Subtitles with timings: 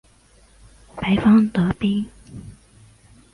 [0.95, 2.07] 白方得兵。